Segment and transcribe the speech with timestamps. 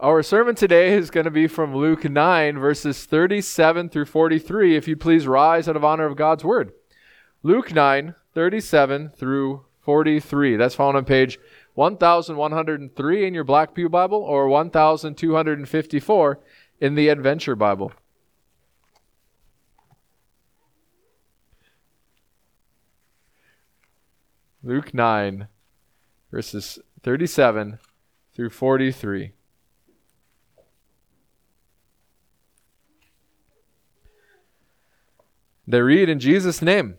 [0.00, 4.74] Our sermon today is going to be from Luke 9, verses 37 through 43.
[4.76, 6.72] If you please rise out of honor of God's word.
[7.44, 10.56] Luke 9, 37 through 43.
[10.56, 11.38] That's found on page
[11.74, 16.40] 1103 in your Black Pew Bible or 1254
[16.80, 17.92] in the Adventure Bible.
[24.64, 25.46] Luke 9,
[26.32, 27.78] verses 37
[28.34, 29.34] through 43.
[35.66, 36.96] They read in Jesus' name.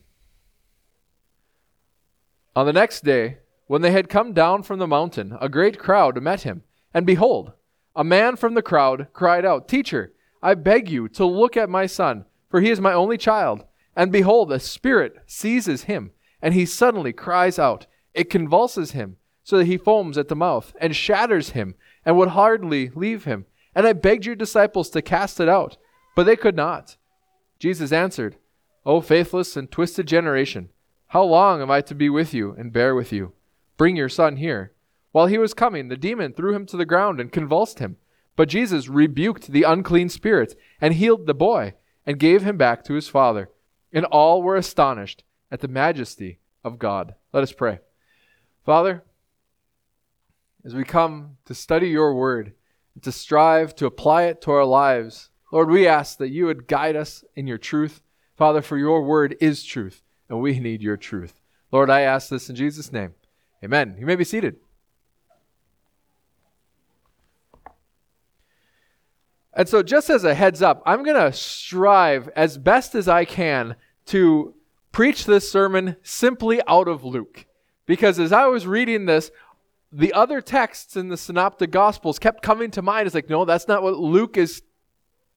[2.56, 6.22] On the next day, when they had come down from the mountain, a great crowd
[6.22, 6.64] met him.
[6.94, 7.54] And behold,
[7.96, 11.86] a man from the crowd cried out, Teacher, I beg you to look at my
[11.86, 13.66] son, for he is my only child.
[13.96, 17.88] And behold, a spirit seizes him, and he suddenly cries out.
[18.14, 22.30] It convulses him, so that he foams at the mouth, and shatters him, and would
[22.30, 23.46] hardly leave him.
[23.74, 25.78] And I begged your disciples to cast it out,
[26.16, 26.98] but they could not.
[27.60, 28.38] Jesus answered,
[28.86, 30.70] O faithless and twisted generation,
[31.08, 33.34] how long am I to be with you and bear with you?
[33.78, 34.74] Bring your son here.
[35.12, 37.98] While he was coming, the demon threw him to the ground and convulsed him.
[38.36, 41.74] But Jesus rebuked the unclean spirit and healed the boy
[42.06, 43.50] and gave him back to his father.
[43.94, 47.16] And all were astonished at the majesty of God.
[47.32, 47.80] Let us pray.
[48.66, 49.04] Father,
[50.66, 52.54] as we come to study your word,
[52.94, 56.68] and to strive to apply it to our lives, Lord, we ask that you would
[56.68, 58.02] guide us in your truth.
[58.36, 61.42] Father, for your word is truth and we need your truth.
[61.72, 63.14] Lord, I ask this in Jesus' name.
[63.64, 63.96] Amen.
[64.00, 64.58] You may be seated.
[69.54, 73.24] And so, just as a heads up, I'm going to strive as best as I
[73.24, 73.78] can
[74.08, 74.54] to
[74.92, 77.46] preach this sermon simply out of Luke.
[77.86, 79.32] Because as I was reading this,
[79.92, 83.06] the other texts in the Synoptic Gospels kept coming to mind.
[83.06, 84.62] It's like, no, that's not what Luke is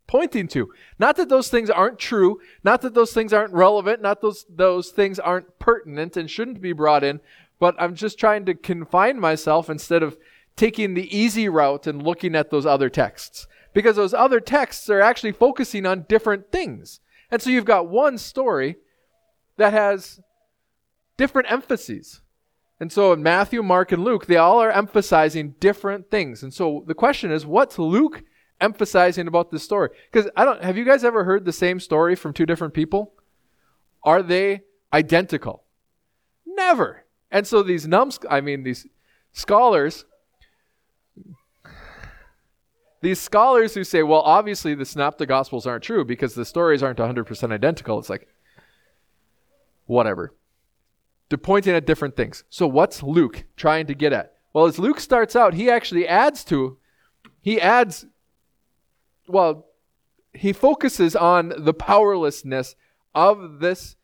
[0.08, 0.72] pointing to.
[0.98, 4.90] Not that those things aren't true, not that those things aren't relevant, not those those
[4.90, 7.20] things aren't pertinent and shouldn't be brought in,
[7.60, 10.18] but I'm just trying to confine myself instead of
[10.56, 13.46] taking the easy route and looking at those other texts.
[13.72, 16.98] Because those other texts are actually focusing on different things.
[17.30, 18.76] And so you've got one story
[19.56, 20.20] that has
[21.16, 22.22] different emphases.
[22.80, 26.42] And so in Matthew, Mark, and Luke, they all are emphasizing different things.
[26.42, 28.22] And so the question is, what's Luke
[28.60, 29.90] emphasizing about this story.
[30.10, 33.12] Because I don't have you guys ever heard the same story from two different people?
[34.02, 35.64] Are they identical?
[36.46, 37.04] Never.
[37.30, 38.86] And so these numbs, I mean these
[39.32, 40.04] scholars,
[43.00, 46.98] these scholars who say, well, obviously the synoptic gospels aren't true because the stories aren't
[46.98, 47.98] 100% identical.
[47.98, 48.26] It's like,
[49.86, 50.34] whatever.
[51.28, 52.44] They're pointing at different things.
[52.48, 54.34] So what's Luke trying to get at?
[54.52, 56.78] Well, as Luke starts out, he actually adds to,
[57.40, 58.06] he adds
[59.28, 59.66] well,
[60.32, 62.76] he focuses on the powerlessness
[63.14, 63.96] of this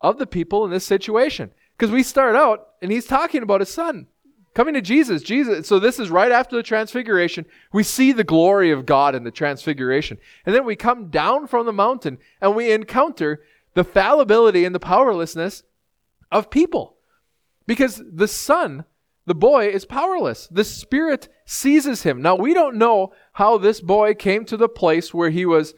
[0.00, 1.52] of the people in this situation.
[1.76, 4.08] Because we start out and he's talking about his son
[4.54, 5.22] coming to Jesus.
[5.22, 5.66] Jesus.
[5.66, 7.46] So this is right after the transfiguration.
[7.72, 10.18] We see the glory of God in the transfiguration.
[10.44, 13.42] And then we come down from the mountain and we encounter
[13.74, 15.62] the fallibility and the powerlessness
[16.30, 16.96] of people.
[17.66, 18.84] Because the son
[19.24, 20.48] the boy is powerless.
[20.48, 22.22] The Spirit seizes him.
[22.22, 25.74] Now, we don't know how this boy came to the place where he was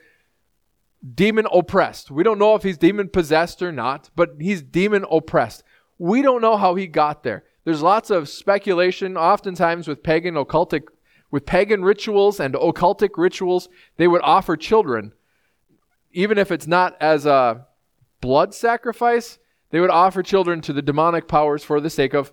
[1.14, 2.10] demon oppressed.
[2.10, 5.62] We don't know if he's demon possessed or not, but he's demon oppressed.
[5.98, 7.44] We don't know how he got there.
[7.64, 10.82] There's lots of speculation, oftentimes with pagan occultic,
[11.30, 15.12] with pagan rituals and occultic rituals, they would offer children,
[16.12, 17.66] even if it's not as a
[18.20, 19.38] blood sacrifice,
[19.70, 22.32] they would offer children to the demonic powers for the sake of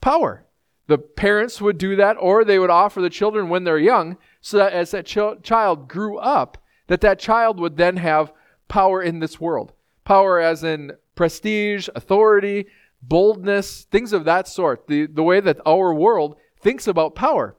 [0.00, 0.46] power.
[0.86, 4.58] The parents would do that, or they would offer the children when they're young, so
[4.58, 8.32] that as that ch- child grew up, that that child would then have
[8.68, 9.72] power in this world.
[10.04, 12.66] Power as in prestige, authority,
[13.02, 14.86] boldness, things of that sort.
[14.86, 17.56] The, the way that our world thinks about power.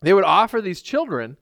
[0.00, 1.36] They would offer these children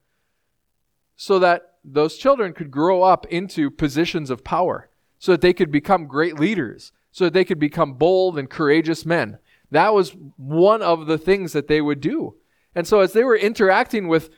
[1.16, 5.70] so that those children could grow up into positions of power, so that they could
[5.70, 9.38] become great leaders, so that they could become bold and courageous men.
[9.70, 12.36] That was one of the things that they would do.
[12.74, 14.30] And so, as they were interacting with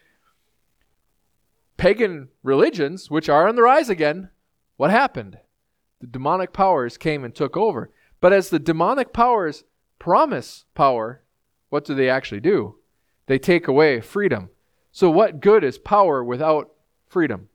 [1.83, 4.29] pagan religions, which are on the rise again,
[4.77, 5.37] what happened?
[6.01, 7.91] The demonic powers came and took over.
[8.21, 9.65] But as the demonic powers
[9.99, 11.23] promise power,
[11.71, 12.77] what do they actually do?
[13.27, 14.51] They take away freedom.
[14.93, 16.71] So, what good is power without
[17.09, 17.49] freedom?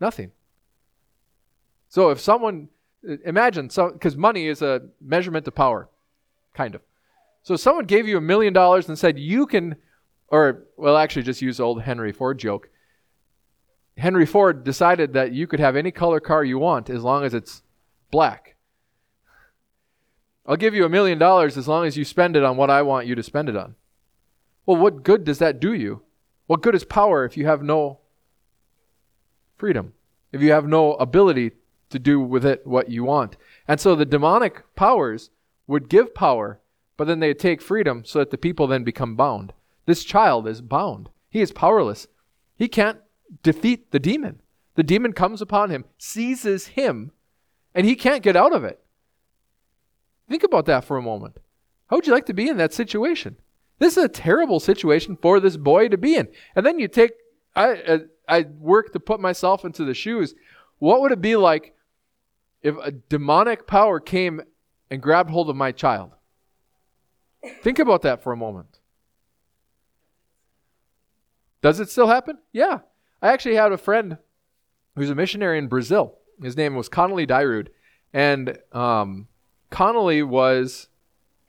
[0.00, 0.30] Nothing.
[1.88, 2.68] So, if someone
[3.24, 5.88] imagine so because money is a measurement of power
[6.54, 6.82] kind of
[7.42, 9.74] so someone gave you a million dollars and said you can
[10.32, 12.70] or well, actually, just use old Henry Ford joke.
[13.98, 17.34] Henry Ford decided that you could have any color car you want as long as
[17.34, 17.62] it's
[18.10, 18.56] black.
[20.46, 22.80] I'll give you a million dollars as long as you spend it on what I
[22.80, 23.76] want you to spend it on.
[24.64, 26.02] Well, what good does that do you?
[26.46, 28.00] What good is power if you have no
[29.56, 29.92] freedom?
[30.32, 31.52] If you have no ability
[31.90, 33.36] to do with it what you want?
[33.68, 35.28] And so the demonic powers
[35.66, 36.60] would give power,
[36.96, 39.52] but then they take freedom so that the people then become bound.
[39.92, 41.10] This child is bound.
[41.28, 42.06] He is powerless.
[42.56, 42.96] He can't
[43.42, 44.40] defeat the demon.
[44.74, 47.12] The demon comes upon him, seizes him,
[47.74, 48.82] and he can't get out of it.
[50.30, 51.40] Think about that for a moment.
[51.88, 53.36] How would you like to be in that situation?
[53.80, 56.28] This is a terrible situation for this boy to be in.
[56.56, 57.12] And then you take,
[57.54, 60.34] I, uh, I work to put myself into the shoes.
[60.78, 61.74] What would it be like
[62.62, 64.40] if a demonic power came
[64.90, 66.12] and grabbed hold of my child?
[67.60, 68.78] Think about that for a moment.
[71.62, 72.38] Does it still happen?
[72.52, 72.80] Yeah.
[73.22, 74.18] I actually had a friend
[74.96, 76.18] who's a missionary in Brazil.
[76.42, 77.68] His name was Connolly Dyrud.
[78.12, 79.28] And um,
[79.70, 80.88] Connolly was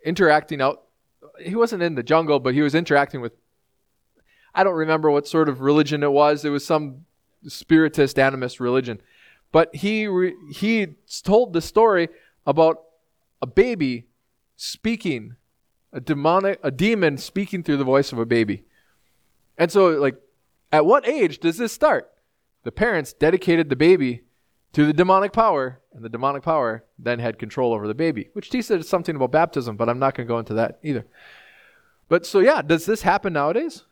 [0.06, 0.84] interacting out.
[1.40, 3.34] He wasn't in the jungle, but he was interacting with.
[4.56, 6.46] I don't remember what sort of religion it was.
[6.46, 7.06] It was some
[7.48, 9.02] spiritist, animist religion.
[9.52, 12.10] But he re, he told the story
[12.46, 12.84] about
[13.42, 14.08] a baby
[14.56, 15.36] speaking,
[15.92, 18.66] a demonic, a demon speaking through the voice of a baby.
[19.58, 20.16] And so, like,
[20.72, 22.12] at what age does this start?
[22.64, 24.24] The parents dedicated the baby
[24.74, 28.50] to the demonic power, and the demonic power then had control over the baby, which
[28.50, 31.06] teaches something about baptism, but I'm not going to go into that either.
[32.10, 33.84] But so, yeah, does this happen nowadays?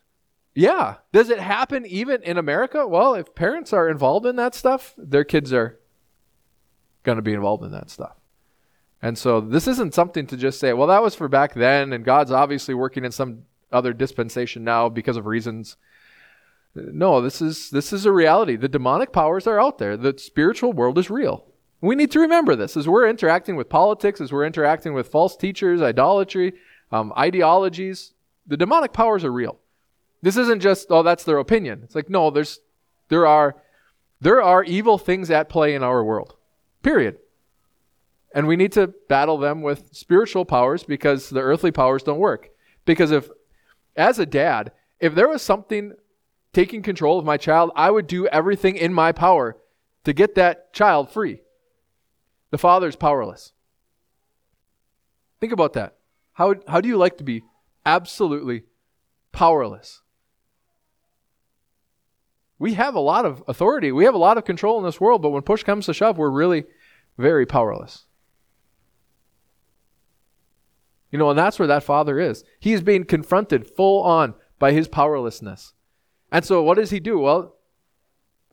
[0.56, 0.96] Yeah.
[1.12, 2.88] Does it happen even in America?
[2.88, 5.80] Well, if parents are involved in that stuff, their kids are
[7.04, 8.16] going to be involved in that stuff.
[9.02, 12.06] And so this isn't something to just say, well, that was for back then, and
[12.06, 15.78] God's obviously working in some other dispensation now because of reasons.
[16.76, 18.56] No, this is this is a reality.
[18.56, 19.98] The demonic powers are out there.
[19.98, 21.46] The spiritual world is real.
[21.82, 25.36] We need to remember this as we're interacting with politics, as we're interacting with false
[25.36, 26.54] teachers, idolatry,
[26.92, 28.14] um, ideologies.
[28.48, 29.58] The demonic powers are real.
[30.22, 31.82] This isn't just oh that's their opinion.
[31.84, 32.60] It's like no, there's
[33.10, 33.56] there are
[34.22, 36.36] there are evil things at play in our world.
[36.84, 37.18] Period.
[38.34, 42.50] And we need to battle them with spiritual powers because the earthly powers don't work.
[42.86, 43.30] Because if
[43.96, 45.94] as a dad, if there was something
[46.54, 49.58] taking control of my child, I would do everything in my power
[50.04, 51.42] to get that child free.
[52.52, 53.54] The father's powerless.
[55.40, 55.96] Think about that.
[56.34, 57.44] How, how do you like to be
[57.86, 58.64] absolutely
[59.32, 60.02] powerless?
[62.60, 63.92] We have a lot of authority.
[63.92, 66.18] We have a lot of control in this world, but when push comes to shove,
[66.18, 66.66] we're really
[67.18, 68.06] very powerless.
[71.12, 72.44] You know, and that's where that father is.
[72.60, 75.74] He is being confronted full on by his powerlessness.
[76.32, 77.20] And so what does he do?
[77.20, 77.56] Well,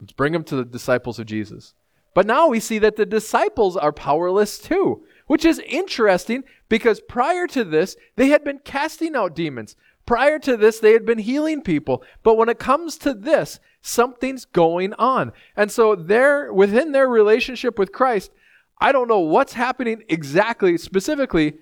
[0.00, 1.74] let's bring him to the disciples of Jesus.
[2.14, 7.46] But now we see that the disciples are powerless too, which is interesting because prior
[7.46, 9.76] to this, they had been casting out demons.
[10.04, 12.02] Prior to this, they had been healing people.
[12.22, 15.32] But when it comes to this, something's going on.
[15.54, 18.32] And so they're within their relationship with Christ,
[18.80, 21.58] I don't know what's happening exactly, specifically,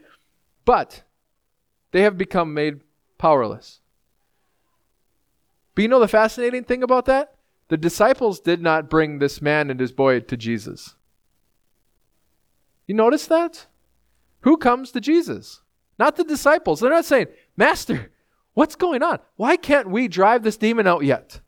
[0.66, 1.02] but
[1.92, 2.80] they have become made
[3.16, 3.80] powerless.
[5.74, 7.34] But you know the fascinating thing about that?
[7.68, 10.94] The disciples did not bring this man and his boy to Jesus.
[12.86, 13.66] You notice that?
[14.42, 15.62] Who comes to Jesus?
[15.98, 16.80] Not the disciples.
[16.80, 18.12] They're not saying, Master,
[18.56, 19.18] What's going on?
[19.36, 21.40] Why can't we drive this demon out yet?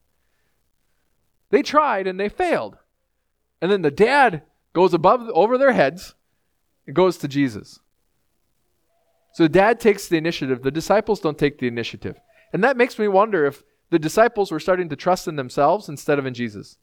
[1.48, 2.76] They tried and they failed.
[3.62, 4.42] And then the dad
[4.74, 6.14] goes above over their heads
[6.86, 7.80] and goes to Jesus.
[9.32, 10.62] So dad takes the initiative.
[10.62, 12.20] The disciples don't take the initiative.
[12.52, 16.18] And that makes me wonder if the disciples were starting to trust in themselves instead
[16.18, 16.78] of in Jesus.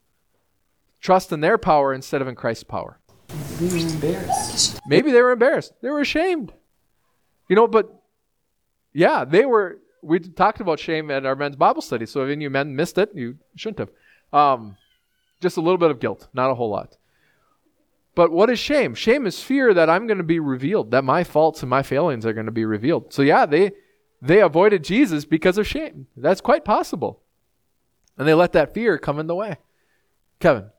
[1.02, 3.00] Trust in their power instead of in Christ's power.
[3.60, 4.80] They were embarrassed.
[4.88, 5.74] Maybe they were embarrassed.
[5.82, 6.54] They were ashamed.
[7.50, 8.02] You know, but
[8.94, 12.06] yeah, they were we talked about shame at our men's Bible study.
[12.06, 13.90] So if any of you men missed it, you shouldn't have.
[14.32, 14.78] Um,
[15.42, 16.98] just a little bit of guilt, not a whole lot.
[18.16, 18.96] But what is shame?
[18.96, 22.26] Shame is fear that I'm going to be revealed, that my faults and my failings
[22.26, 23.14] are going to be revealed.
[23.14, 23.74] So yeah, they
[24.22, 26.08] they avoided Jesus because of shame.
[26.16, 27.22] That's quite possible.
[28.18, 29.58] And they let that fear come in the way.
[30.40, 30.70] Kevin.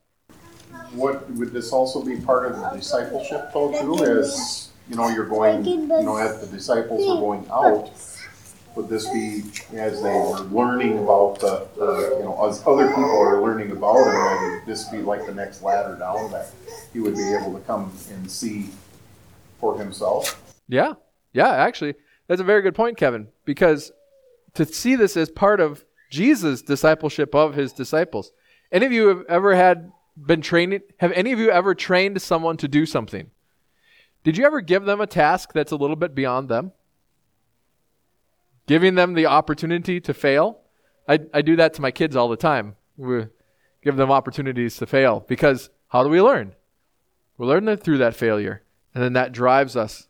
[0.93, 4.03] What would this also be part of the discipleship though too?
[4.03, 7.91] is you know, you're going you know, as the disciples are going out
[8.77, 9.43] would this be
[9.75, 13.97] as they were learning about the, the you know, as other people are learning about
[13.97, 16.51] him, would this be like the next ladder down that
[16.93, 18.69] he would be able to come and see
[19.59, 20.41] for himself?
[20.67, 20.93] Yeah.
[21.33, 21.95] Yeah, actually,
[22.27, 23.91] that's a very good point, Kevin, because
[24.53, 28.31] to see this as part of Jesus' discipleship of his disciples.
[28.71, 30.81] Any of you have ever had been training?
[30.97, 33.31] Have any of you ever trained someone to do something?
[34.23, 36.71] Did you ever give them a task that's a little bit beyond them?
[38.67, 40.59] Giving them the opportunity to fail?
[41.07, 42.75] I, I do that to my kids all the time.
[42.97, 43.27] We
[43.83, 46.53] give them opportunities to fail because how do we learn?
[47.37, 50.07] We learn through that failure, and then that drives us.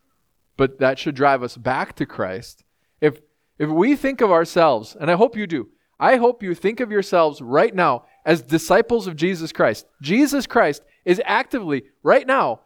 [0.55, 2.63] But that should drive us back to Christ.
[2.99, 3.21] If
[3.59, 6.91] if we think of ourselves, and I hope you do, I hope you think of
[6.91, 9.87] yourselves right now as disciples of Jesus Christ.
[10.01, 12.61] Jesus Christ is actively, right now,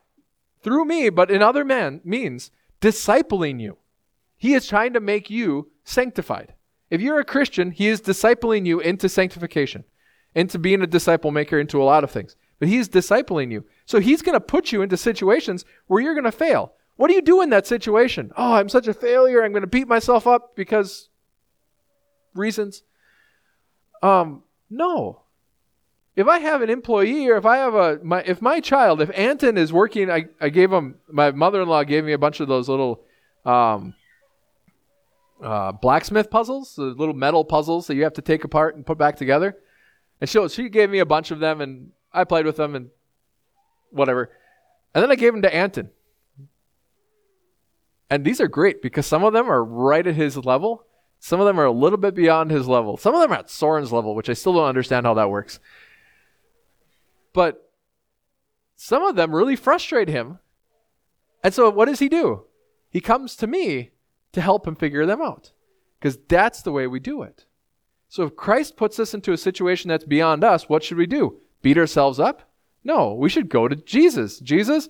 [0.62, 3.78] through me, but in other man, means, discipling you.
[4.42, 6.56] He is trying to make you sanctified.
[6.90, 9.84] If you're a Christian, he is discipling you into sanctification,
[10.34, 12.36] into being a disciple maker, into a lot of things.
[12.58, 13.66] But he's discipling you.
[13.86, 16.74] So he's going to put you into situations where you're going to fail.
[16.96, 18.32] What do you do in that situation?
[18.36, 19.44] Oh, I'm such a failure.
[19.44, 21.10] I'm going to beat myself up because
[22.34, 22.82] reasons.
[24.02, 25.22] Um, no.
[26.16, 29.12] If I have an employee or if I have a my if my child, if
[29.16, 32.68] Anton is working, I, I gave him my mother-in-law gave me a bunch of those
[32.68, 33.04] little
[33.46, 33.94] um,
[35.42, 38.98] uh, blacksmith puzzles, the little metal puzzles that you have to take apart and put
[38.98, 39.58] back together.
[40.20, 42.90] And she she gave me a bunch of them, and I played with them and
[43.90, 44.30] whatever.
[44.94, 45.90] And then I gave them to Anton.
[48.10, 50.86] And these are great because some of them are right at his level.
[51.20, 52.98] Some of them are a little bit beyond his level.
[52.98, 55.60] Some of them are at Soren's level, which I still don't understand how that works.
[57.32, 57.72] But
[58.76, 60.40] some of them really frustrate him.
[61.44, 62.46] And so what does he do?
[62.90, 63.92] He comes to me
[64.34, 65.52] to help him figure them out.
[66.00, 67.46] Because that's the way we do it.
[68.08, 71.40] So if Christ puts us into a situation that's beyond us, what should we do?
[71.62, 72.52] Beat ourselves up?
[72.84, 74.40] No, we should go to Jesus.
[74.40, 74.90] Jesus,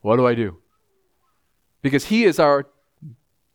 [0.00, 0.62] what do I do?
[1.82, 2.68] because he is our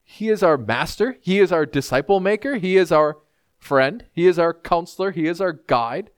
[0.04, 3.18] he is our master, he is our disciple maker, he is our
[3.58, 6.12] friend, he is our counselor, he is our guide.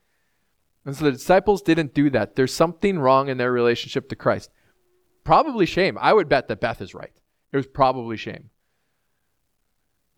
[0.86, 2.36] And so the disciples didn't do that.
[2.36, 4.52] There's something wrong in their relationship to Christ.
[5.24, 5.98] Probably shame.
[6.00, 7.12] I would bet that Beth is right.
[7.52, 8.52] It was probably shame.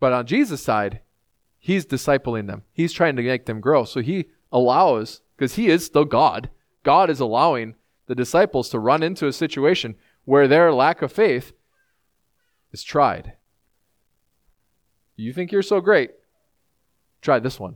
[0.01, 1.01] But on Jesus' side,
[1.59, 2.63] he's discipling them.
[2.73, 3.85] He's trying to make them grow.
[3.85, 6.49] So he allows, because he is still God,
[6.83, 7.75] God is allowing
[8.07, 11.53] the disciples to run into a situation where their lack of faith
[12.71, 13.33] is tried.
[15.15, 16.11] You think you're so great?
[17.21, 17.75] Try this one.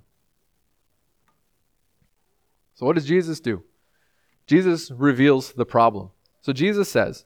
[2.74, 3.64] So, what does Jesus do?
[4.48, 6.10] Jesus reveals the problem.
[6.42, 7.24] So, Jesus says,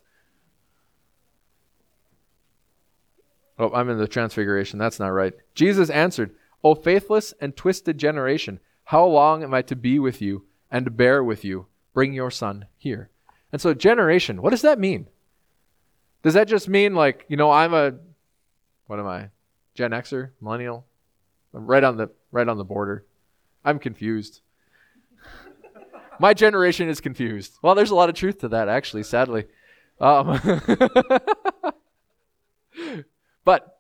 [3.59, 4.79] Oh, I'm in the transfiguration.
[4.79, 5.33] That's not right.
[5.53, 10.45] Jesus answered, O faithless and twisted generation, how long am I to be with you
[10.71, 11.67] and bear with you?
[11.93, 13.09] Bring your son here.
[13.51, 15.07] And so, generation, what does that mean?
[16.23, 17.95] Does that just mean like, you know, I'm a
[18.87, 19.29] what am I?
[19.75, 20.85] Gen Xer, millennial?
[21.53, 23.05] I'm right on the right on the border.
[23.63, 24.41] I'm confused.
[26.19, 27.59] My generation is confused.
[27.61, 29.45] Well, there's a lot of truth to that, actually, sadly.
[30.01, 30.37] Um,
[33.49, 33.79] but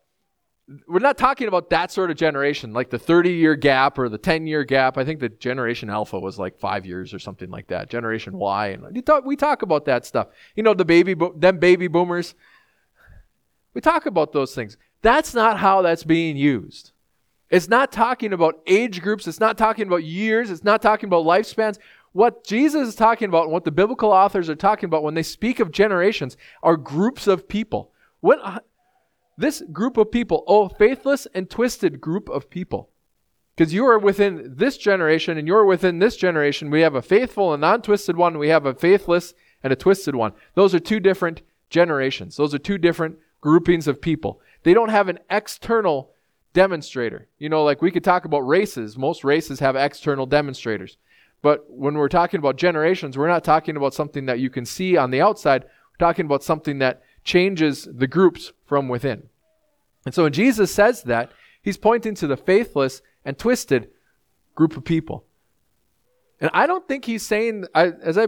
[0.87, 4.17] we're not talking about that sort of generation, like the 30 year gap or the
[4.17, 4.97] 10 year gap.
[4.97, 7.87] I think the Generation Alpha was like five years or something like that.
[7.87, 10.29] Generation Y, and talk, we talk about that stuff.
[10.55, 12.33] You know, the baby, bo- them baby boomers.
[13.75, 14.75] We talk about those things.
[15.03, 16.91] That's not how that's being used.
[17.51, 19.27] It's not talking about age groups.
[19.27, 20.49] It's not talking about years.
[20.49, 21.77] It's not talking about lifespans.
[22.13, 25.21] What Jesus is talking about and what the biblical authors are talking about when they
[25.21, 27.91] speak of generations are groups of people.
[28.21, 28.63] What,
[29.39, 32.89] this group of people, oh, faithless and twisted group of people.
[33.55, 36.69] Because you are within this generation and you're within this generation.
[36.69, 38.37] We have a faithful and non twisted one.
[38.37, 40.33] We have a faithless and a twisted one.
[40.55, 42.37] Those are two different generations.
[42.37, 44.41] Those are two different groupings of people.
[44.63, 46.11] They don't have an external
[46.53, 47.27] demonstrator.
[47.37, 48.97] You know, like we could talk about races.
[48.97, 50.97] Most races have external demonstrators.
[51.41, 54.97] But when we're talking about generations, we're not talking about something that you can see
[54.97, 55.63] on the outside.
[55.63, 59.29] We're talking about something that changes the groups from within.
[60.03, 61.31] And so when Jesus says that,
[61.61, 63.89] he's pointing to the faithless and twisted
[64.55, 65.25] group of people.
[66.41, 68.27] And I don't think he's saying, I, as I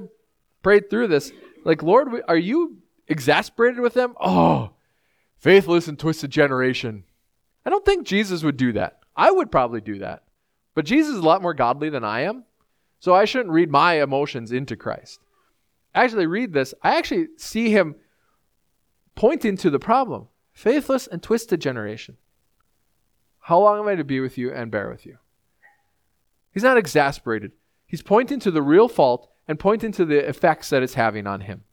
[0.62, 1.32] prayed through this,
[1.66, 2.78] like, Lord, are you
[3.08, 4.14] exasperated with them?
[4.22, 4.72] Oh,
[5.38, 7.04] faithless and twisted generation.
[7.66, 9.00] I don't think Jesus would do that.
[9.16, 10.24] I would probably do that.
[10.76, 12.44] But Jesus is a lot more godly than I am.
[13.00, 15.20] So I shouldn't read my emotions into Christ.
[15.96, 16.76] Actually, read this.
[16.84, 17.96] I actually see him
[19.16, 22.18] pointing to the problem faithless and twisted generation.
[23.40, 25.18] How long am I to be with you and bear with you?
[26.54, 27.54] He's not exasperated.
[27.88, 31.42] He's pointing to the real fault and pointing to the effects that it's having on
[31.42, 31.64] him.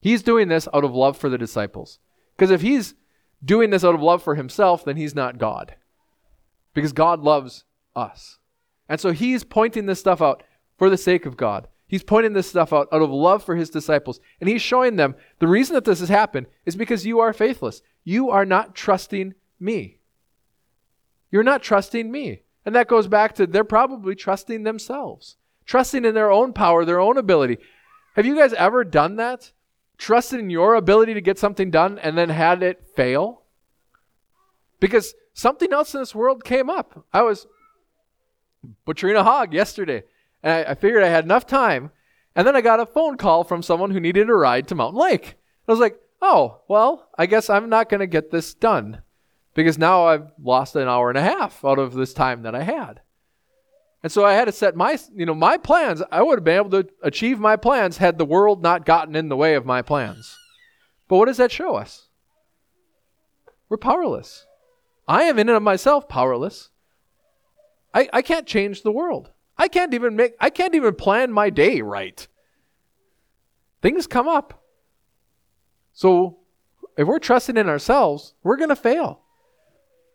[0.00, 1.98] He's doing this out of love for the disciples.
[2.36, 2.94] Because if he's
[3.44, 5.74] doing this out of love for himself, then he's not God.
[6.78, 7.64] because God loves
[7.96, 8.38] us.
[8.88, 10.44] And so he's pointing this stuff out
[10.76, 11.66] for the sake of God.
[11.88, 14.20] He's pointing this stuff out out of love for his disciples.
[14.40, 17.82] And he's showing them the reason that this has happened is because you are faithless.
[18.04, 19.98] You are not trusting me.
[21.30, 22.42] You're not trusting me.
[22.64, 27.00] And that goes back to they're probably trusting themselves, trusting in their own power, their
[27.00, 27.58] own ability.
[28.14, 29.52] Have you guys ever done that?
[29.96, 33.42] Trusted in your ability to get something done and then had it fail?
[34.80, 37.06] Because something else in this world came up.
[37.12, 37.46] I was
[38.84, 40.04] butchering a hog yesterday,
[40.42, 41.90] and I, I figured I had enough time.
[42.34, 45.00] And then I got a phone call from someone who needed a ride to Mountain
[45.00, 45.36] Lake.
[45.66, 49.02] I was like, oh, well, I guess I'm not going to get this done
[49.54, 52.62] because now I've lost an hour and a half out of this time that I
[52.62, 53.00] had.
[54.02, 56.02] And so I had to set my, you know, my plans.
[56.12, 59.28] I would have been able to achieve my plans had the world not gotten in
[59.28, 60.36] the way of my plans.
[61.08, 62.08] But what does that show us?
[63.68, 64.46] We're powerless.
[65.08, 66.70] I am in and of myself powerless.
[67.92, 69.30] I, I can't change the world.
[69.58, 72.26] I can't even make I can't even plan my day right.
[73.82, 74.62] Things come up.
[75.92, 76.38] So
[76.96, 79.20] if we're trusting in ourselves, we're going to fail.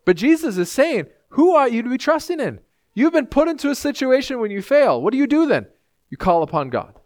[0.04, 2.60] But Jesus is saying, Who are you to be trusting in?
[2.94, 5.02] You've been put into a situation when you fail.
[5.02, 5.66] What do you do then?
[6.10, 7.00] You call upon God.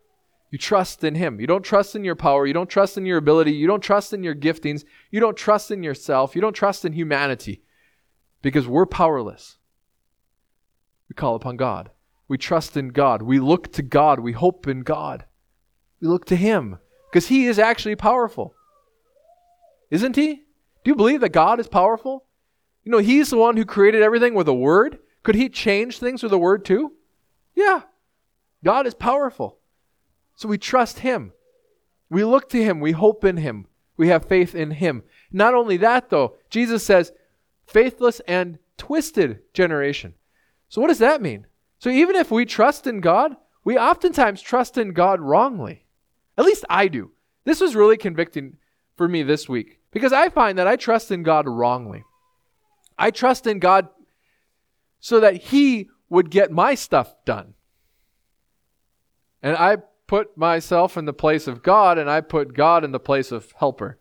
[0.51, 1.41] You trust in Him.
[1.41, 2.47] You don't trust in your power.
[2.47, 3.53] You don't trust in your ability.
[3.53, 4.85] You don't trust in your giftings.
[5.11, 6.35] You don't trust in yourself.
[6.35, 7.63] You don't trust in humanity
[8.43, 9.59] because we're powerless.
[11.09, 11.91] We call upon God.
[12.29, 13.23] We trust in God.
[13.23, 14.21] We look to God.
[14.21, 15.25] We hope in God.
[16.01, 16.79] We look to Him
[17.11, 18.55] because He is actually powerful.
[19.91, 20.35] Isn't He?
[20.35, 22.27] Do you believe that God is powerful?
[22.85, 24.99] You know, He's the one who created everything with a word.
[25.23, 26.93] Could He change things with a word too?
[27.55, 27.83] Yeah.
[28.63, 29.59] God is powerful.
[30.37, 31.33] So we trust Him.
[32.11, 32.81] We look to Him.
[32.81, 33.67] We hope in Him.
[33.97, 35.03] We have faith in Him.
[35.33, 37.13] Not only that, though, Jesus says,
[37.67, 40.15] faithless and twisted generation.
[40.69, 41.48] So, what does that mean?
[41.79, 45.85] So, even if we trust in God, we oftentimes trust in God wrongly.
[46.37, 47.13] At least I do.
[47.45, 48.57] This was really convicting
[48.97, 52.05] for me this week because I find that I trust in God wrongly.
[52.99, 53.89] I trust in God
[55.01, 57.55] so that He would get my stuff done.
[59.43, 62.99] And I put myself in the place of God and I put God in the
[62.99, 63.99] place of helper.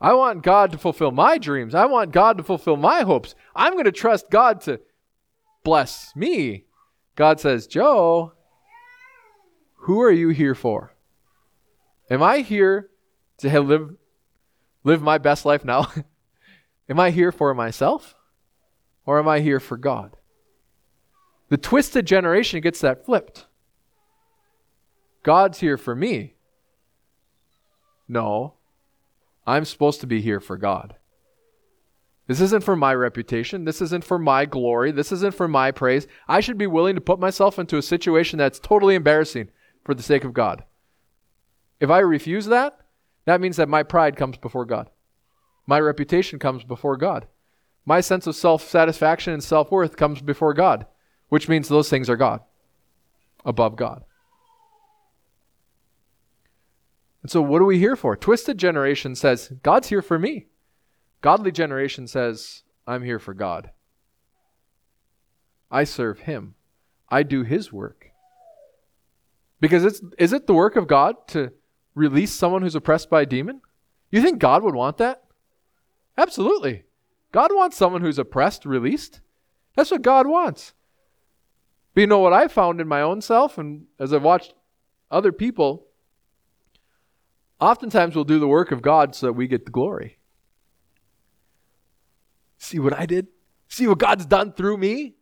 [0.00, 1.74] I want God to fulfill my dreams.
[1.74, 3.34] I want God to fulfill my hopes.
[3.56, 4.80] I'm going to trust God to
[5.68, 6.64] bless me.
[7.14, 8.32] God says, Joe,
[9.80, 10.94] who are you here for?
[12.08, 12.88] Am I here
[13.38, 13.94] to live,
[14.82, 15.92] live my best life now?
[16.88, 18.14] am I here for myself?
[19.04, 20.16] Or am I here for God?
[21.50, 23.46] The twisted generation gets that flipped.
[25.22, 26.36] God's here for me.
[28.08, 28.54] No,
[29.46, 30.96] I'm supposed to be here for God.
[32.28, 33.64] This isn't for my reputation.
[33.64, 34.92] This isn't for my glory.
[34.92, 36.06] This isn't for my praise.
[36.28, 39.48] I should be willing to put myself into a situation that's totally embarrassing
[39.82, 40.62] for the sake of God.
[41.80, 42.78] If I refuse that,
[43.24, 44.90] that means that my pride comes before God.
[45.66, 47.26] My reputation comes before God.
[47.86, 50.86] My sense of self satisfaction and self worth comes before God,
[51.30, 52.40] which means those things are God,
[53.42, 54.04] above God.
[57.22, 58.16] And so, what are we here for?
[58.16, 60.48] Twisted generation says, God's here for me.
[61.20, 63.70] Godly generation says, I'm here for God.
[65.70, 66.54] I serve Him.
[67.08, 68.10] I do His work.
[69.60, 71.52] Because it's, is it the work of God to
[71.94, 73.60] release someone who's oppressed by a demon?
[74.10, 75.24] You think God would want that?
[76.16, 76.84] Absolutely.
[77.32, 79.20] God wants someone who's oppressed released.
[79.74, 80.72] That's what God wants.
[81.94, 84.54] But you know what I found in my own self, and as I've watched
[85.10, 85.86] other people,
[87.60, 90.17] oftentimes we'll do the work of God so that we get the glory.
[92.58, 93.28] See what I did?
[93.68, 95.14] See what God's done through me?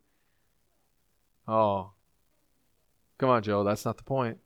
[1.47, 1.93] Oh.
[3.19, 4.39] Come on, Joe, that's not the point.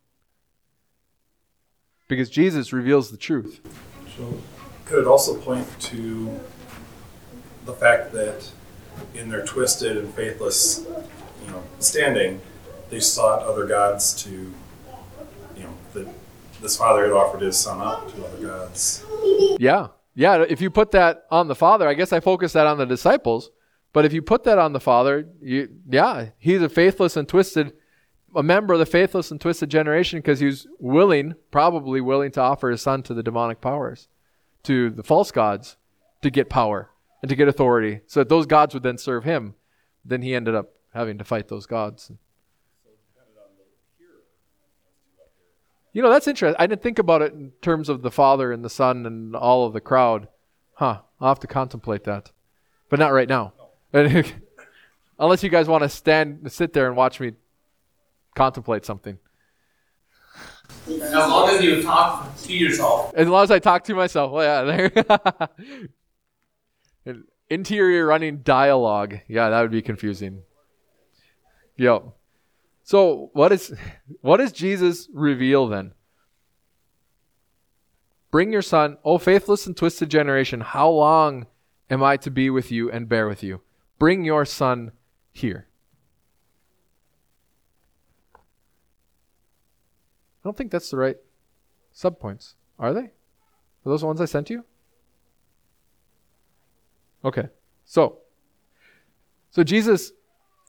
[2.09, 3.61] Because Jesus reveals the truth.
[4.17, 4.39] So,
[4.85, 6.41] could it also point to
[7.65, 8.51] the fact that
[9.15, 10.85] in their twisted and faithless,
[11.45, 12.41] you know, standing,
[12.91, 14.31] they sought other gods to,
[15.57, 16.09] you know, the
[16.61, 19.05] this father had offered his son up to other gods.
[19.59, 19.89] Yeah.
[20.15, 20.45] Yeah.
[20.49, 23.51] If you put that on the father, I guess I focus that on the disciples.
[23.93, 27.73] But if you put that on the father, you, yeah, he's a faithless and twisted,
[28.35, 32.41] a member of the faithless and twisted generation because he was willing, probably willing to
[32.41, 34.07] offer his son to the demonic powers,
[34.63, 35.77] to the false gods,
[36.23, 36.91] to get power
[37.23, 39.55] and to get authority, so that those gods would then serve him.
[40.05, 42.13] Then he ended up having to fight those gods.
[45.93, 46.57] You know, that's interesting.
[46.59, 49.67] I didn't think about it in terms of the Father and the Son and all
[49.67, 50.29] of the crowd.
[50.75, 51.01] Huh.
[51.21, 52.31] I'll have to contemplate that.
[52.89, 53.53] But not right now.
[53.93, 57.33] Unless you guys want to stand, sit there and watch me
[58.35, 59.19] contemplate something.
[60.87, 63.13] As long as you talk to yourself.
[63.15, 64.33] As long as I talk to myself.
[64.33, 65.49] Well, yeah,
[67.05, 67.19] there.
[67.51, 69.19] Interior running dialogue.
[69.29, 70.43] Yeah, that would be confusing.
[71.77, 72.15] Yo.
[72.83, 73.75] So what is
[74.21, 75.93] what does Jesus reveal then?
[78.31, 81.47] Bring your son, O faithless and twisted generation, how long
[81.89, 83.61] am I to be with you and bear with you?
[83.99, 84.93] Bring your son
[85.33, 85.67] here.
[88.35, 88.39] I
[90.45, 91.17] don't think that's the right
[91.95, 92.55] subpoints.
[92.79, 93.01] Are they?
[93.01, 93.13] Are
[93.85, 94.65] those the ones I sent you?
[97.25, 97.49] Okay.
[97.85, 98.19] So
[99.51, 100.13] so Jesus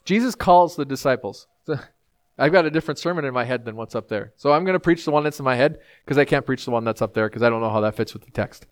[0.04, 1.48] Jesus calls the disciples.
[2.42, 4.34] I've got a different sermon in my head than what's up there.
[4.36, 6.66] So I'm going to preach the one that's in my head because I can't preach
[6.66, 8.66] the one that's up there because I don't know how that fits with the text.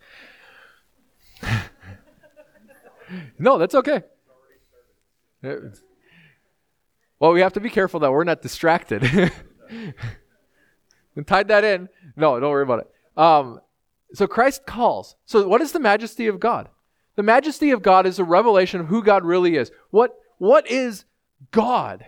[3.38, 4.02] no, that's okay.
[7.20, 9.04] Well, we have to be careful that we're not distracted.
[11.16, 11.90] and tied that in.
[12.16, 12.92] No, don't worry about it.
[13.16, 13.62] Um,
[14.14, 15.16] so Christ calls.
[15.28, 16.70] So what is the majesty of God?
[17.18, 19.72] The majesty of God is a revelation of who God really is.
[19.92, 21.06] What what is
[21.52, 22.08] God?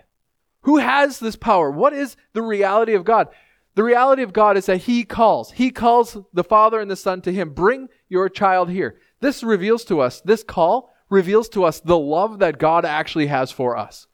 [0.62, 1.70] Who has this power?
[1.70, 3.28] What is the reality of God?
[3.74, 5.52] The reality of God is that He calls.
[5.52, 7.50] He calls the Father and the Son to Him.
[7.50, 8.98] Bring your child here.
[9.20, 13.50] This reveals to us, this call reveals to us the love that God actually has
[13.50, 14.06] for us.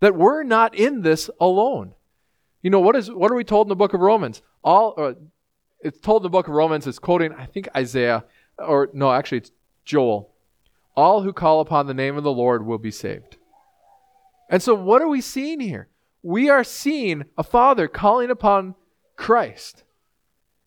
[0.00, 1.94] That we're not in this alone.
[2.62, 4.42] You know, what is what are we told in the book of Romans?
[4.64, 5.12] All uh,
[5.80, 8.24] it's told in the book of Romans, it's quoting, I think Isaiah,
[8.58, 9.52] or no, actually it's
[9.84, 10.32] Joel.
[10.96, 13.36] All who call upon the name of the Lord will be saved.
[14.48, 15.88] And so, what are we seeing here?
[16.22, 18.74] We are seeing a father calling upon
[19.16, 19.84] Christ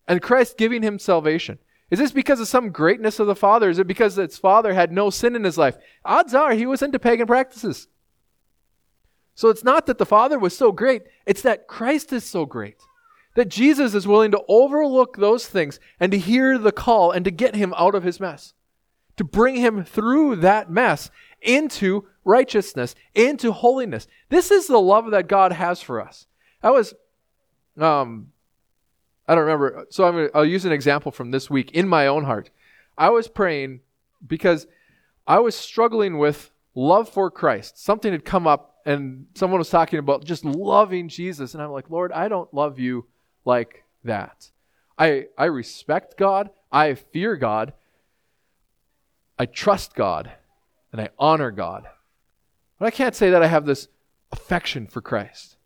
[0.06, 1.58] and Christ giving him salvation.
[1.90, 3.68] Is this because of some greatness of the father?
[3.68, 5.76] Is it because its father had no sin in his life?
[6.04, 7.88] Odds are he was into pagan practices.
[9.34, 12.76] So it's not that the father was so great, it's that Christ is so great.
[13.36, 17.30] That Jesus is willing to overlook those things and to hear the call and to
[17.30, 18.54] get him out of his mess.
[19.16, 24.06] To bring him through that mess into righteousness, into holiness.
[24.28, 26.26] This is the love that God has for us.
[26.62, 26.94] I was,
[27.78, 28.28] um,
[29.26, 29.86] I don't remember.
[29.90, 32.50] So I'm gonna, I'll use an example from this week in my own heart.
[32.98, 33.80] I was praying
[34.26, 34.66] because
[35.26, 37.82] I was struggling with love for Christ.
[37.82, 41.54] Something had come up and someone was talking about just loving Jesus.
[41.54, 43.06] And I'm like, Lord, I don't love you
[43.44, 44.50] like that.
[44.98, 46.50] I, I respect God.
[46.70, 47.72] I fear God.
[49.38, 50.32] I trust God.
[50.92, 51.86] And I honor God.
[52.80, 53.88] But I can't say that I have this
[54.32, 55.56] affection for Christ.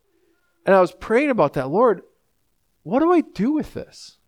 [0.67, 1.71] And I was praying about that.
[1.71, 2.03] Lord,
[2.83, 4.19] what do I do with this?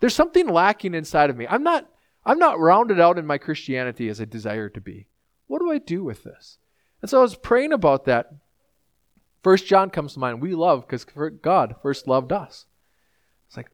[0.00, 1.46] There's something lacking inside of me.
[1.50, 1.88] I'm not
[2.24, 5.08] I'm not rounded out in my Christianity as I desire to be.
[5.48, 6.58] What do I do with this?
[7.00, 8.32] And so I was praying about that.
[9.42, 10.40] First John comes to mind.
[10.40, 11.04] We love because
[11.42, 12.66] God first loved us.
[13.48, 13.70] It's like,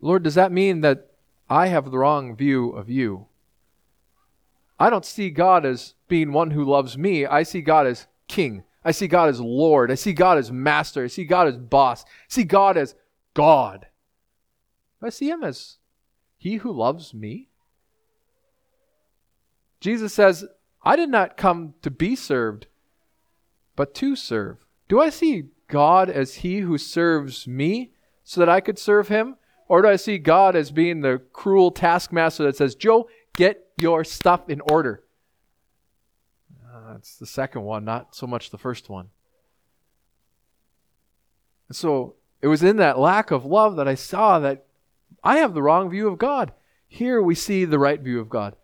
[0.00, 1.10] Lord, does that mean that
[1.50, 3.26] I have the wrong view of you?
[4.78, 7.26] I don't see God as being one who loves me.
[7.26, 8.64] I see God as king.
[8.84, 9.90] I see God as Lord.
[9.90, 11.04] I see God as master.
[11.04, 12.04] I see God as boss.
[12.04, 12.94] I see God as
[13.32, 13.86] God.
[15.02, 15.76] I see him as
[16.36, 17.48] he who loves me.
[19.80, 20.46] Jesus says,
[20.82, 22.66] I did not come to be served,
[23.76, 24.64] but to serve.
[24.88, 29.36] Do I see God as he who serves me so that I could serve him?
[29.68, 34.04] Or do I see God as being the cruel taskmaster that says, Joe, get your
[34.04, 35.02] stuff in order?
[36.72, 39.08] Uh, it's the second one, not so much the first one.
[41.68, 44.66] And so it was in that lack of love that I saw that
[45.22, 46.52] I have the wrong view of God.
[46.86, 48.56] Here we see the right view of God.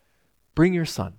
[0.54, 1.14] Bring your son.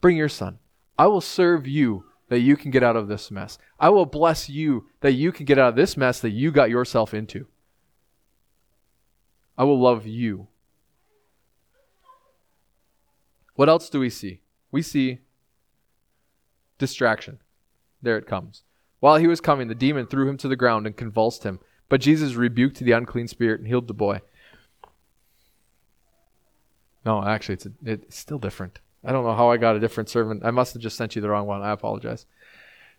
[0.00, 0.58] Bring your son.
[0.98, 3.58] I will serve you that you can get out of this mess.
[3.78, 6.70] I will bless you that you can get out of this mess that you got
[6.70, 7.46] yourself into.
[9.56, 10.48] I will love you.
[13.58, 14.38] What else do we see?
[14.70, 15.18] We see
[16.78, 17.40] distraction.
[18.00, 18.62] There it comes.
[19.00, 21.58] While he was coming, the demon threw him to the ground and convulsed him.
[21.88, 24.20] But Jesus rebuked the unclean spirit and healed the boy.
[27.04, 28.78] No, actually, it's, a, it's still different.
[29.04, 30.40] I don't know how I got a different sermon.
[30.44, 31.60] I must have just sent you the wrong one.
[31.60, 32.26] I apologize.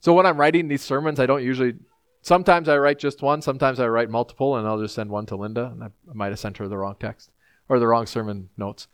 [0.02, 1.76] So when I'm writing these sermons, I don't usually.
[2.22, 3.42] Sometimes I write just one.
[3.42, 5.68] Sometimes I write multiple, and I'll just send one to Linda.
[5.68, 7.32] And I, I might have sent her the wrong text
[7.70, 8.90] or the wrong sermon notes.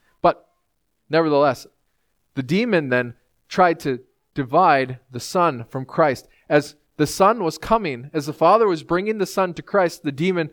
[1.09, 1.67] Nevertheless,
[2.33, 3.13] the demon then
[3.47, 3.99] tried to
[4.33, 6.27] divide the Son from Christ.
[6.49, 10.11] As the Son was coming, as the Father was bringing the Son to Christ, the
[10.11, 10.49] demon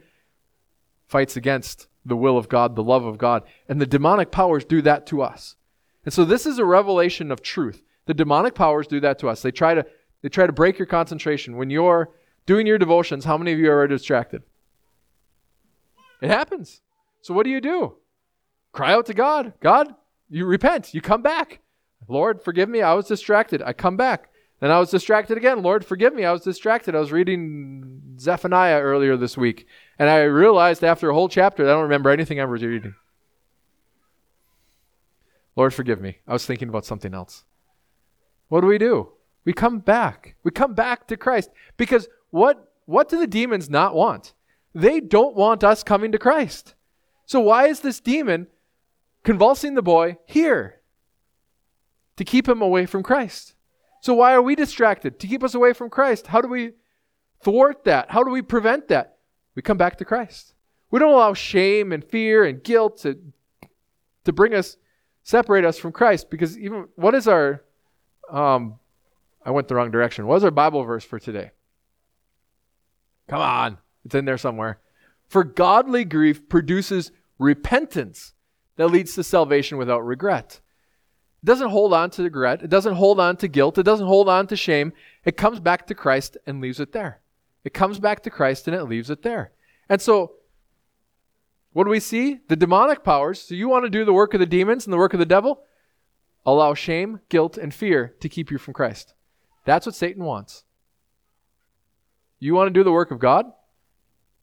[1.07, 3.43] fights against the will of God, the love of God.
[3.69, 5.57] And the demonic powers do that to us.
[6.05, 7.83] And so this is a revelation of truth.
[8.07, 9.43] The demonic powers do that to us.
[9.43, 9.87] They try to
[10.23, 11.57] they try to break your concentration.
[11.57, 12.11] When you're
[12.47, 14.43] doing your devotions, how many of you are distracted?
[16.21, 16.81] It happens.
[17.23, 17.97] So what do you do?
[18.73, 19.53] Cry out to God.
[19.61, 19.95] God,
[20.33, 20.95] you repent.
[20.95, 21.61] You come back.
[22.09, 22.83] Lord, forgive me.
[22.83, 23.63] I was distracted.
[23.63, 24.31] I come back.
[24.61, 25.63] Then I was distracted again.
[25.63, 26.25] Lord, forgive me.
[26.25, 26.95] I was distracted.
[26.95, 29.67] I was reading Zephaniah earlier this week,
[29.99, 32.95] and I realized after a whole chapter I don't remember anything I was reading.
[35.55, 36.19] Lord, forgive me.
[36.27, 37.45] I was thinking about something else.
[38.49, 39.13] What do we do?
[39.45, 40.37] We come back.
[40.45, 41.51] We come back to Christ.
[41.77, 44.33] Because what, what do the demons not want?
[44.75, 46.75] They don't want us coming to Christ.
[47.27, 48.47] So why is this demon
[49.25, 50.81] convulsing the boy here?
[52.17, 53.55] To keep him away from Christ.
[54.01, 55.21] So why are we distracted?
[55.21, 56.27] To keep us away from Christ.
[56.27, 56.73] How do we
[57.43, 58.11] thwart that?
[58.11, 59.17] How do we prevent that?
[59.55, 60.55] We come back to Christ.
[60.91, 63.19] We don't allow shame and fear and guilt to,
[64.25, 64.77] to bring us,
[65.23, 66.31] separate us from Christ.
[66.31, 67.63] Because even, what is our,
[68.31, 68.79] um,
[69.45, 70.27] I went the wrong direction.
[70.27, 71.53] What is our Bible verse for today?
[73.29, 73.79] Come on.
[74.05, 74.81] It's in there somewhere.
[75.29, 78.35] For godly grief produces repentance
[78.77, 80.61] that leads to salvation without regret.
[81.43, 82.63] It doesn't hold on to regret.
[82.63, 83.79] It doesn't hold on to guilt.
[83.79, 84.93] It doesn't hold on to shame.
[85.25, 87.21] It comes back to Christ and leaves it there.
[87.65, 89.53] It comes back to Christ and it leaves it there.
[89.89, 90.33] And so,
[91.73, 92.41] what do we see?
[92.49, 93.41] The demonic powers.
[93.41, 95.27] So, you want to do the work of the demons and the work of the
[95.27, 95.63] devil?
[96.45, 99.15] Allow shame, guilt, and fear to keep you from Christ.
[99.65, 100.65] That's what Satan wants.
[102.41, 103.53] You want to do the work of God?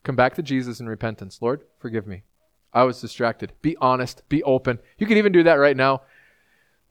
[0.03, 1.41] Come back to Jesus in repentance.
[1.41, 2.23] Lord, forgive me.
[2.73, 3.53] I was distracted.
[3.61, 4.27] Be honest.
[4.29, 4.79] Be open.
[4.97, 6.01] You can even do that right now.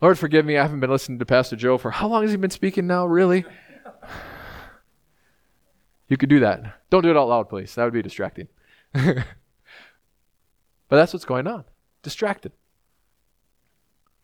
[0.01, 0.57] Lord, forgive me.
[0.57, 3.07] I haven't been listening to Pastor Joe for how long has he been speaking now?
[3.07, 3.45] Really?
[6.09, 6.81] You could do that.
[6.91, 7.75] Don't do it out loud, please.
[7.75, 8.49] That would be distracting.
[8.93, 9.25] but
[10.89, 11.65] that's what's going on.
[12.03, 12.53] Distracted.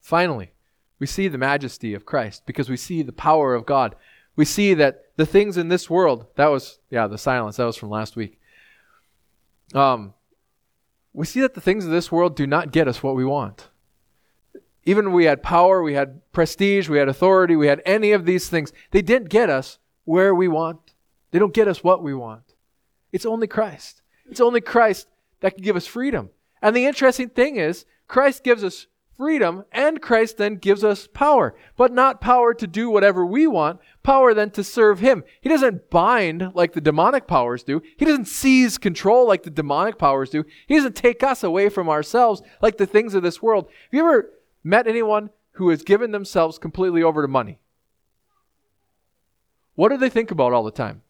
[0.00, 0.52] Finally,
[0.98, 3.96] we see the majesty of Christ because we see the power of God.
[4.36, 7.76] We see that the things in this world, that was, yeah, the silence, that was
[7.76, 8.40] from last week.
[9.74, 10.14] Um,
[11.14, 13.68] we see that the things of this world do not get us what we want.
[14.85, 18.48] Even we had power, we had prestige, we had authority, we had any of these
[18.48, 18.72] things.
[18.90, 20.92] They didn't get us where we want.
[21.31, 22.55] They don't get us what we want.
[23.12, 24.03] It's only Christ.
[24.29, 25.07] It's only Christ
[25.40, 26.31] that can give us freedom.
[26.61, 31.55] And the interesting thing is, Christ gives us freedom, and Christ then gives us power.
[31.77, 35.24] But not power to do whatever we want, power then to serve Him.
[35.40, 37.83] He doesn't bind like the demonic powers do.
[37.96, 40.44] He doesn't seize control like the demonic powers do.
[40.66, 43.66] He doesn't take us away from ourselves like the things of this world.
[43.66, 44.31] Have you ever
[44.62, 47.59] met anyone who has given themselves completely over to money?
[49.74, 51.03] What do they think about all the time?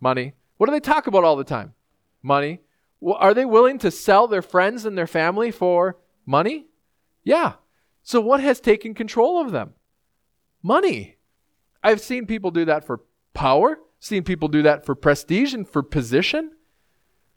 [0.00, 0.34] Money.
[0.56, 1.74] What do they talk about all the time?
[2.22, 2.60] Money.
[3.04, 5.96] Are they willing to sell their friends and their family for
[6.26, 6.67] money?
[7.28, 7.56] Yeah.
[8.02, 9.74] So what has taken control of them?
[10.62, 11.18] Money.
[11.84, 13.02] I've seen people do that for
[13.34, 16.52] power, seen people do that for prestige and for position,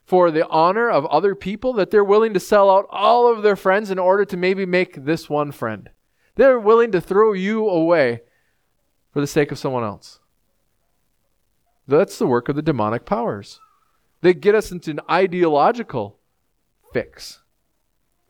[0.02, 3.54] for the honor of other people, that they're willing to sell out all of their
[3.54, 5.90] friends in order to maybe make this one friend.
[6.36, 8.22] They're willing to throw you away
[9.12, 10.20] for the sake of someone else.
[11.86, 13.60] That's the work of the demonic powers.
[14.22, 16.18] They get us into an ideological
[16.94, 17.41] fix.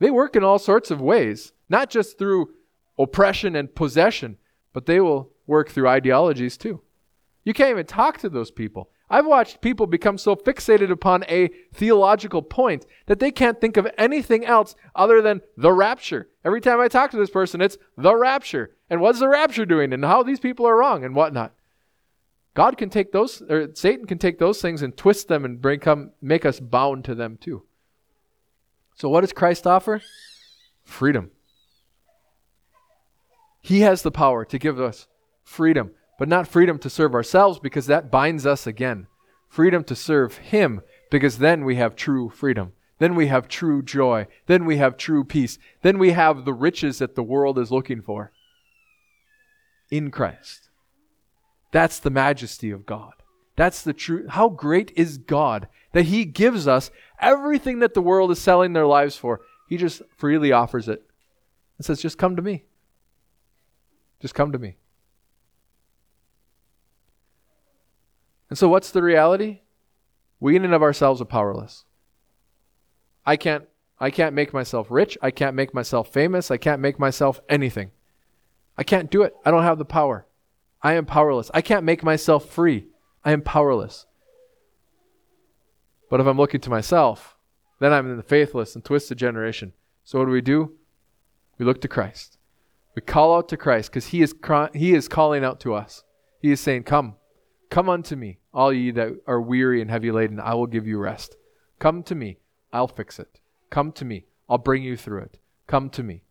[0.03, 2.51] They work in all sorts of ways, not just through
[2.99, 4.37] oppression and possession,
[4.73, 6.81] but they will work through ideologies too.
[7.45, 8.91] You can't even talk to those people.
[9.09, 13.87] I've watched people become so fixated upon a theological point that they can't think of
[13.97, 16.29] anything else other than the rapture.
[16.45, 18.75] Every time I talk to this person, it's the rapture.
[18.91, 19.93] And what's the rapture doing?
[19.93, 21.55] And how these people are wrong and whatnot.
[22.55, 25.79] God can take those, or Satan can take those things and twist them and bring
[25.79, 27.63] come, make us bound to them too.
[29.03, 30.01] So, what does Christ offer?
[30.85, 31.33] Freedom.
[33.61, 35.09] He has the power to give us
[35.43, 39.09] freedom, but not freedom to serve ourselves because that binds us again.
[39.49, 42.75] Freedom to serve Him because then we have true freedom.
[43.01, 44.29] Then we have true joy.
[44.47, 45.59] Then we have true peace.
[45.83, 48.31] Then we have the riches that the world is looking for
[49.91, 50.71] in Christ.
[51.73, 53.15] That's the majesty of God.
[53.57, 54.31] That's the truth.
[54.31, 58.87] How great is God that He gives us everything that the world is selling their
[58.87, 59.41] lives for.
[59.69, 61.03] He just freely offers it
[61.79, 62.65] and says, just come to me.
[64.21, 64.77] Just come to me.
[68.49, 69.61] And so, what's the reality?
[70.39, 71.85] We, in and of ourselves, are powerless.
[73.25, 73.65] I can't,
[73.99, 75.17] I can't make myself rich.
[75.23, 76.51] I can't make myself famous.
[76.51, 77.93] I can't make myself anything.
[78.77, 79.35] I can't do it.
[79.45, 80.27] I don't have the power.
[80.83, 81.51] I am powerless.
[81.55, 82.89] I can't make myself free.
[83.25, 84.07] I am powerless.
[86.13, 87.39] But if I'm looking to myself,
[87.79, 89.73] then I'm in the faithless and twisted generation.
[90.05, 90.73] So what do we do?
[91.57, 92.37] We look to Christ.
[92.95, 94.35] We call out to Christ because he is,
[94.75, 96.05] he is calling out to us.
[96.39, 97.15] He is saying, Come,
[97.71, 100.99] come unto me, all ye that are weary and heavy laden, I will give you
[100.99, 101.37] rest.
[101.79, 102.37] Come to me,
[102.75, 103.41] I'll fix it.
[103.71, 105.39] Come to me, I'll bring you through it.
[105.67, 106.25] Come to me.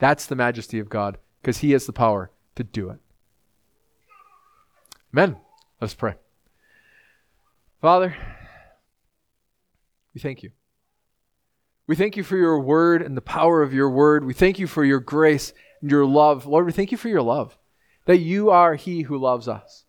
[0.00, 2.98] That's the majesty of God because he has the power to do it.
[5.14, 5.38] Amen.
[5.80, 6.16] Let's pray.
[7.80, 8.14] Father,
[10.14, 10.50] we thank you.
[11.86, 14.24] We thank you for your word and the power of your word.
[14.24, 16.46] We thank you for your grace and your love.
[16.46, 17.58] Lord, we thank you for your love,
[18.06, 19.84] that you are he who loves us.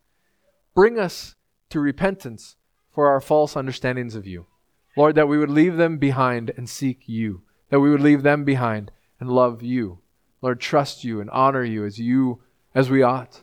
[0.73, 1.36] Bring us
[1.69, 2.55] to repentance
[2.91, 4.47] for our false understandings of you.
[4.95, 8.43] Lord, that we would leave them behind and seek you, that we would leave them
[8.43, 9.99] behind and love you.
[10.41, 12.41] Lord, trust you and honor you as you
[12.75, 13.41] as we ought.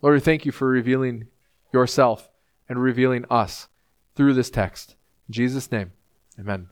[0.00, 1.28] Lord, we thank you for revealing
[1.72, 2.30] yourself
[2.68, 3.68] and revealing us
[4.14, 4.96] through this text.
[5.30, 5.92] Jesus' name,
[6.38, 6.68] amen.